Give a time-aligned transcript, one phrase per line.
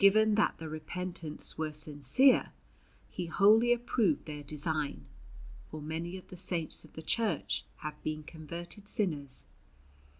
[0.01, 2.53] Given that the repentance were sincere,
[3.07, 5.05] he wholly approved their design,
[5.69, 9.45] for many of the Saints of the Church have been converted sinners.